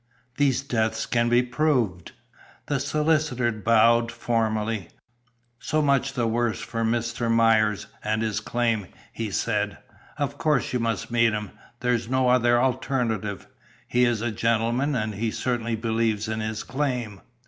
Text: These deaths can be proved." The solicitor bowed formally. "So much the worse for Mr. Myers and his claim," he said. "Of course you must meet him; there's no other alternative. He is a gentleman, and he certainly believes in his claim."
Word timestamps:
These 0.37 0.63
deaths 0.63 1.05
can 1.05 1.29
be 1.29 1.43
proved." 1.43 2.13
The 2.65 2.79
solicitor 2.79 3.51
bowed 3.51 4.11
formally. 4.11 4.87
"So 5.59 5.83
much 5.83 6.13
the 6.13 6.25
worse 6.25 6.59
for 6.59 6.83
Mr. 6.83 7.29
Myers 7.29 7.85
and 8.03 8.23
his 8.23 8.39
claim," 8.39 8.87
he 9.13 9.29
said. 9.29 9.77
"Of 10.17 10.39
course 10.39 10.73
you 10.73 10.79
must 10.79 11.11
meet 11.11 11.33
him; 11.33 11.51
there's 11.81 12.09
no 12.09 12.29
other 12.29 12.59
alternative. 12.59 13.45
He 13.87 14.05
is 14.05 14.21
a 14.23 14.31
gentleman, 14.31 14.95
and 14.95 15.13
he 15.13 15.29
certainly 15.29 15.75
believes 15.75 16.27
in 16.27 16.39
his 16.39 16.63
claim." 16.63 17.21